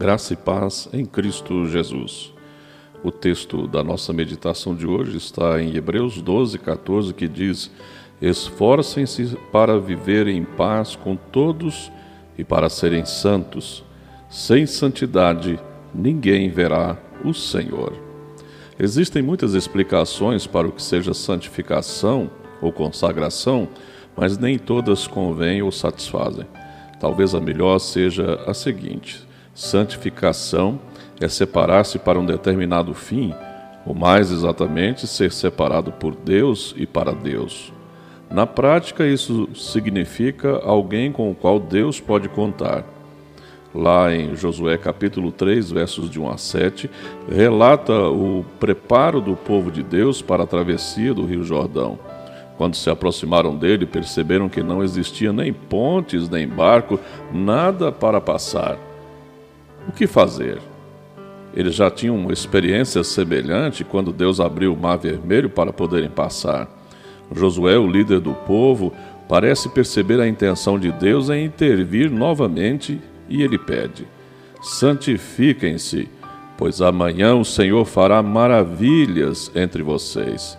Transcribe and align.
Graça 0.00 0.32
e 0.32 0.36
paz 0.36 0.88
em 0.94 1.04
Cristo 1.04 1.66
Jesus. 1.66 2.32
O 3.04 3.10
texto 3.10 3.66
da 3.66 3.84
nossa 3.84 4.14
meditação 4.14 4.74
de 4.74 4.86
hoje 4.86 5.18
está 5.18 5.62
em 5.62 5.76
Hebreus 5.76 6.22
12, 6.22 6.58
14, 6.58 7.12
que 7.12 7.28
diz: 7.28 7.70
Esforcem-se 8.18 9.36
para 9.52 9.78
viver 9.78 10.26
em 10.26 10.42
paz 10.42 10.96
com 10.96 11.16
todos 11.16 11.92
e 12.38 12.42
para 12.42 12.70
serem 12.70 13.04
santos. 13.04 13.84
Sem 14.30 14.64
santidade, 14.64 15.60
ninguém 15.94 16.48
verá 16.48 16.96
o 17.22 17.34
Senhor. 17.34 17.92
Existem 18.78 19.20
muitas 19.20 19.52
explicações 19.52 20.46
para 20.46 20.66
o 20.66 20.72
que 20.72 20.82
seja 20.82 21.12
santificação 21.12 22.30
ou 22.62 22.72
consagração, 22.72 23.68
mas 24.16 24.38
nem 24.38 24.58
todas 24.58 25.06
convêm 25.06 25.60
ou 25.60 25.70
satisfazem. 25.70 26.46
Talvez 26.98 27.34
a 27.34 27.40
melhor 27.40 27.78
seja 27.78 28.42
a 28.46 28.54
seguinte: 28.54 29.28
Santificação 29.54 30.78
é 31.20 31.28
separar-se 31.28 31.98
para 31.98 32.18
um 32.18 32.24
determinado 32.24 32.94
fim, 32.94 33.34
ou 33.84 33.94
mais 33.94 34.30
exatamente, 34.30 35.06
ser 35.06 35.32
separado 35.32 35.92
por 35.92 36.14
Deus 36.14 36.74
e 36.76 36.86
para 36.86 37.12
Deus. 37.12 37.72
Na 38.30 38.46
prática, 38.46 39.06
isso 39.06 39.48
significa 39.54 40.60
alguém 40.64 41.10
com 41.10 41.30
o 41.30 41.34
qual 41.34 41.58
Deus 41.58 42.00
pode 42.00 42.28
contar. 42.28 42.84
Lá 43.74 44.14
em 44.14 44.34
Josué 44.34 44.76
capítulo 44.78 45.30
3, 45.30 45.70
versos 45.70 46.08
de 46.08 46.20
1 46.20 46.30
a 46.30 46.36
7, 46.36 46.90
relata 47.28 48.08
o 48.08 48.44
preparo 48.58 49.20
do 49.20 49.36
povo 49.36 49.70
de 49.70 49.82
Deus 49.82 50.22
para 50.22 50.44
a 50.44 50.46
travessia 50.46 51.12
do 51.12 51.24
Rio 51.24 51.44
Jordão. 51.44 51.98
Quando 52.56 52.74
se 52.74 52.90
aproximaram 52.90 53.56
dele, 53.56 53.86
perceberam 53.86 54.48
que 54.48 54.62
não 54.62 54.82
existia 54.82 55.32
nem 55.32 55.52
pontes, 55.52 56.28
nem 56.28 56.46
barco, 56.46 57.00
nada 57.32 57.90
para 57.90 58.20
passar. 58.20 58.89
O 59.88 59.92
que 59.92 60.06
fazer? 60.06 60.58
Eles 61.54 61.74
já 61.74 61.90
tinham 61.90 62.16
uma 62.16 62.32
experiência 62.32 63.02
semelhante 63.02 63.84
quando 63.84 64.12
Deus 64.12 64.40
abriu 64.40 64.72
o 64.72 64.76
Mar 64.76 64.96
Vermelho 64.96 65.50
para 65.50 65.72
poderem 65.72 66.10
passar. 66.10 66.68
Josué, 67.32 67.76
o 67.78 67.86
líder 67.86 68.20
do 68.20 68.34
povo, 68.34 68.92
parece 69.28 69.68
perceber 69.68 70.20
a 70.20 70.28
intenção 70.28 70.78
de 70.78 70.92
Deus 70.92 71.30
em 71.30 71.44
intervir 71.44 72.10
novamente 72.10 73.00
e 73.28 73.42
ele 73.42 73.58
pede: 73.58 74.06
Santifiquem-se, 74.60 76.08
pois 76.56 76.80
amanhã 76.80 77.34
o 77.34 77.44
Senhor 77.44 77.84
fará 77.84 78.22
maravilhas 78.22 79.50
entre 79.54 79.82
vocês. 79.82 80.58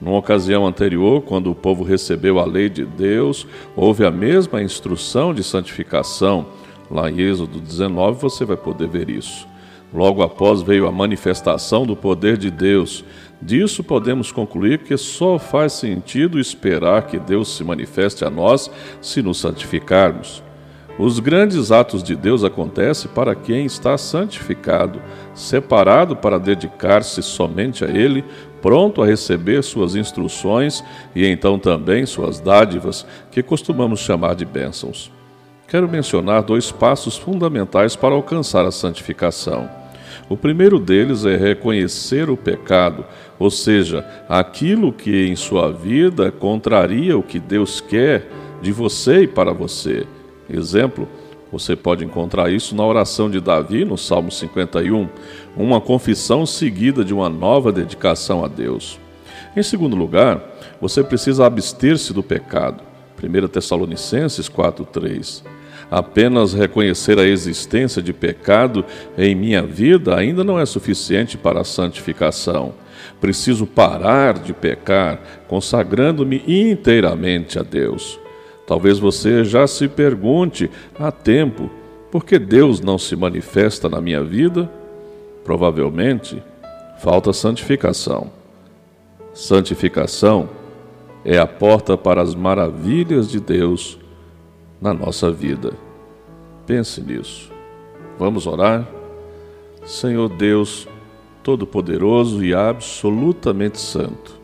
Numa 0.00 0.18
ocasião 0.18 0.64
anterior, 0.64 1.22
quando 1.22 1.50
o 1.50 1.54
povo 1.54 1.82
recebeu 1.82 2.38
a 2.38 2.44
lei 2.44 2.68
de 2.68 2.84
Deus, 2.84 3.46
houve 3.74 4.04
a 4.04 4.10
mesma 4.10 4.62
instrução 4.62 5.34
de 5.34 5.42
santificação 5.42 6.46
Lá 6.90 7.10
em 7.10 7.20
Êxodo 7.20 7.60
19 7.60 8.20
você 8.20 8.44
vai 8.44 8.56
poder 8.56 8.88
ver 8.88 9.10
isso. 9.10 9.46
Logo 9.92 10.22
após 10.22 10.60
veio 10.60 10.86
a 10.86 10.92
manifestação 10.92 11.86
do 11.86 11.96
poder 11.96 12.36
de 12.36 12.50
Deus. 12.50 13.04
Disso 13.40 13.82
podemos 13.82 14.30
concluir 14.30 14.80
que 14.80 14.96
só 14.96 15.38
faz 15.38 15.74
sentido 15.74 16.38
esperar 16.38 17.06
que 17.06 17.18
Deus 17.18 17.56
se 17.56 17.64
manifeste 17.64 18.24
a 18.24 18.30
nós 18.30 18.70
se 19.00 19.22
nos 19.22 19.38
santificarmos. 19.38 20.42
Os 20.98 21.20
grandes 21.20 21.70
atos 21.70 22.02
de 22.02 22.16
Deus 22.16 22.42
acontecem 22.42 23.08
para 23.14 23.34
quem 23.34 23.64
está 23.64 23.96
santificado, 23.96 25.00
separado 25.32 26.16
para 26.16 26.38
dedicar-se 26.38 27.22
somente 27.22 27.84
a 27.84 27.88
Ele, 27.88 28.24
pronto 28.60 29.00
a 29.00 29.06
receber 29.06 29.62
suas 29.62 29.94
instruções 29.94 30.82
e 31.14 31.24
então 31.24 31.56
também 31.56 32.04
suas 32.04 32.40
dádivas, 32.40 33.06
que 33.30 33.44
costumamos 33.44 34.00
chamar 34.00 34.34
de 34.34 34.44
bênçãos 34.44 35.17
quero 35.68 35.86
mencionar 35.86 36.42
dois 36.42 36.72
passos 36.72 37.18
fundamentais 37.18 37.94
para 37.94 38.14
alcançar 38.14 38.64
a 38.64 38.72
santificação. 38.72 39.68
O 40.26 40.36
primeiro 40.36 40.78
deles 40.78 41.26
é 41.26 41.36
reconhecer 41.36 42.30
o 42.30 42.36
pecado, 42.36 43.04
ou 43.38 43.50
seja, 43.50 44.04
aquilo 44.28 44.92
que 44.92 45.26
em 45.26 45.36
sua 45.36 45.70
vida 45.70 46.32
contraria 46.32 47.16
o 47.16 47.22
que 47.22 47.38
Deus 47.38 47.82
quer 47.82 48.30
de 48.62 48.72
você 48.72 49.22
e 49.22 49.28
para 49.28 49.52
você. 49.52 50.06
Exemplo, 50.48 51.06
você 51.52 51.76
pode 51.76 52.04
encontrar 52.04 52.50
isso 52.50 52.74
na 52.74 52.84
oração 52.84 53.30
de 53.30 53.40
Davi, 53.40 53.84
no 53.84 53.96
Salmo 53.96 54.30
51, 54.30 55.08
uma 55.54 55.80
confissão 55.80 56.46
seguida 56.46 57.04
de 57.04 57.12
uma 57.12 57.28
nova 57.28 57.70
dedicação 57.70 58.42
a 58.42 58.48
Deus. 58.48 58.98
Em 59.54 59.62
segundo 59.62 59.96
lugar, 59.96 60.42
você 60.80 61.02
precisa 61.02 61.46
abster-se 61.46 62.12
do 62.12 62.22
pecado. 62.22 62.82
1 63.22 63.48
Tessalonicenses 63.48 64.48
4:3. 64.48 65.57
Apenas 65.90 66.52
reconhecer 66.52 67.18
a 67.18 67.26
existência 67.26 68.02
de 68.02 68.12
pecado 68.12 68.84
em 69.16 69.34
minha 69.34 69.62
vida 69.62 70.14
ainda 70.14 70.44
não 70.44 70.60
é 70.60 70.66
suficiente 70.66 71.38
para 71.38 71.60
a 71.60 71.64
santificação. 71.64 72.74
Preciso 73.20 73.66
parar 73.66 74.38
de 74.38 74.52
pecar, 74.52 75.20
consagrando-me 75.48 76.42
inteiramente 76.46 77.58
a 77.58 77.62
Deus. 77.62 78.20
Talvez 78.66 78.98
você 78.98 79.44
já 79.44 79.66
se 79.66 79.88
pergunte 79.88 80.70
há 80.98 81.10
tempo 81.10 81.70
por 82.10 82.24
que 82.24 82.38
Deus 82.38 82.80
não 82.80 82.98
se 82.98 83.16
manifesta 83.16 83.88
na 83.88 84.00
minha 84.00 84.22
vida? 84.22 84.70
Provavelmente 85.42 86.42
falta 86.98 87.32
santificação. 87.32 88.30
Santificação 89.32 90.50
é 91.24 91.38
a 91.38 91.46
porta 91.46 91.96
para 91.96 92.20
as 92.20 92.34
maravilhas 92.34 93.30
de 93.30 93.40
Deus 93.40 93.98
na 94.80 94.94
nossa 94.94 95.30
vida. 95.30 95.72
Pense 96.66 97.00
nisso. 97.00 97.50
Vamos 98.18 98.46
orar? 98.46 98.86
Senhor 99.84 100.28
Deus 100.28 100.86
Todo-Poderoso 101.42 102.44
e 102.44 102.52
absolutamente 102.52 103.80
Santo, 103.80 104.38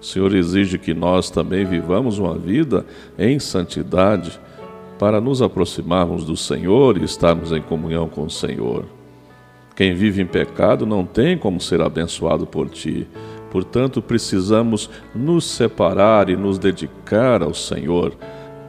o 0.00 0.04
Senhor 0.04 0.34
exige 0.34 0.78
que 0.78 0.94
nós 0.94 1.28
também 1.28 1.64
vivamos 1.64 2.18
uma 2.18 2.38
vida 2.38 2.86
em 3.18 3.38
santidade 3.38 4.40
para 4.98 5.20
nos 5.20 5.42
aproximarmos 5.42 6.24
do 6.24 6.36
Senhor 6.36 6.96
e 6.96 7.04
estarmos 7.04 7.52
em 7.52 7.60
comunhão 7.60 8.08
com 8.08 8.22
o 8.22 8.30
Senhor. 8.30 8.84
Quem 9.76 9.94
vive 9.94 10.22
em 10.22 10.26
pecado 10.26 10.86
não 10.86 11.04
tem 11.04 11.36
como 11.36 11.60
ser 11.60 11.80
abençoado 11.80 12.46
por 12.46 12.68
ti. 12.68 13.06
Portanto, 13.50 14.00
precisamos 14.00 14.88
nos 15.14 15.44
separar 15.44 16.28
e 16.28 16.36
nos 16.36 16.58
dedicar 16.58 17.42
ao 17.42 17.54
Senhor 17.54 18.12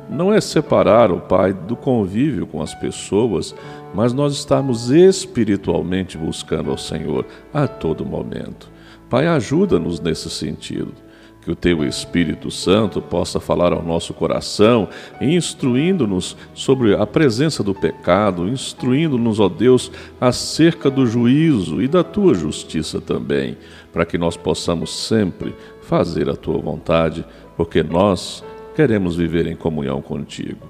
não 0.10 0.34
é 0.34 0.42
separar 0.42 1.12
o 1.12 1.20
Pai 1.20 1.54
do 1.54 1.76
convívio 1.76 2.48
com 2.48 2.62
as 2.62 2.74
pessoas, 2.74 3.56
mas 3.94 4.12
nós 4.12 4.34
estamos 4.34 4.90
espiritualmente 4.90 6.18
buscando 6.18 6.72
ao 6.72 6.78
Senhor 6.78 7.26
a 7.54 7.68
todo 7.68 8.06
momento. 8.06 8.70
Pai, 9.10 9.28
ajuda-nos 9.28 10.00
nesse 10.00 10.30
sentido. 10.30 10.94
Que 11.42 11.50
o 11.50 11.56
Teu 11.56 11.86
Espírito 11.86 12.52
Santo 12.52 13.02
possa 13.02 13.40
falar 13.40 13.72
ao 13.72 13.82
nosso 13.82 14.14
coração, 14.14 14.90
instruindo-nos 15.22 16.36
sobre 16.54 16.94
a 16.94 17.08
presença 17.08 17.64
do 17.64 17.74
pecado, 17.74 18.48
instruindo-nos, 18.48 19.40
ó 19.40 19.48
Deus, 19.48 19.90
acerca 20.20 20.90
do 20.92 21.08
juízo 21.08 21.82
e 21.82 21.88
da 21.88 22.04
Tua 22.04 22.34
justiça 22.34 23.00
também, 23.00 23.58
para 23.94 24.06
que 24.06 24.18
nós 24.18 24.36
possamos 24.36 24.94
sempre 24.94 25.56
fazer 25.82 26.30
a 26.30 26.36
Tua 26.36 26.58
vontade, 26.58 27.26
porque 27.56 27.82
nós 27.82 28.44
queremos 28.80 29.18
viver 29.18 29.46
em 29.46 29.58
comunhão 29.58 30.02
contigo. 30.02 30.66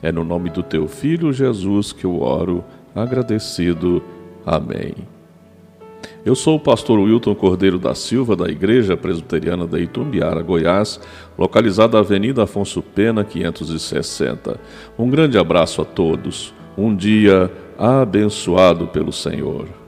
É 0.00 0.12
no 0.12 0.22
nome 0.22 0.50
do 0.50 0.62
teu 0.62 0.86
Filho 0.86 1.32
Jesus 1.32 1.92
que 1.92 2.04
eu 2.04 2.22
oro, 2.22 2.62
agradecido. 2.94 4.00
Amém. 4.46 4.94
Eu 6.24 6.36
sou 6.36 6.54
o 6.54 6.60
pastor 6.60 7.00
Wilton 7.00 7.34
Cordeiro 7.34 7.76
da 7.76 7.92
Silva, 7.92 8.36
da 8.36 8.48
Igreja 8.48 8.96
Presbiteriana 8.96 9.66
da 9.66 9.80
Itumbiara, 9.80 10.42
Goiás, 10.42 11.00
localizada 11.36 11.94
na 11.94 12.04
Avenida 12.04 12.44
Afonso 12.44 12.80
Pena, 12.80 13.24
560. 13.24 14.56
Um 14.96 15.10
grande 15.10 15.36
abraço 15.36 15.82
a 15.82 15.84
todos. 15.84 16.54
Um 16.78 16.94
dia 16.94 17.50
abençoado 17.76 18.86
pelo 18.86 19.10
Senhor. 19.10 19.79